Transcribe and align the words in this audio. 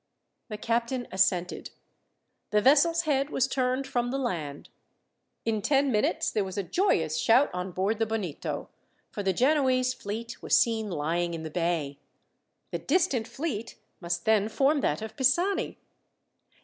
The 0.49 0.57
captain 0.57 1.07
assented. 1.11 1.69
The 2.49 2.59
vessel's 2.59 3.03
head 3.03 3.29
was 3.29 3.47
turned 3.47 3.85
from 3.85 4.09
the 4.09 4.17
land. 4.17 4.67
In 5.45 5.61
ten 5.61 5.91
minutes 5.91 6.31
there 6.31 6.43
was 6.43 6.57
a 6.57 6.63
joyous 6.63 7.17
shout 7.17 7.51
on 7.53 7.71
board 7.71 7.99
the 7.99 8.07
Bonito, 8.07 8.67
for 9.11 9.21
the 9.21 9.31
Genoese 9.31 9.93
fleet 9.93 10.41
was 10.41 10.57
seen 10.57 10.89
lying 10.89 11.35
in 11.35 11.43
the 11.43 11.51
bay. 11.51 11.99
The 12.71 12.79
distant 12.79 13.27
fleet 13.27 13.77
must 13.99 14.25
then 14.25 14.49
form 14.49 14.81
that 14.81 15.03
of 15.03 15.15
Pisani. 15.15 15.77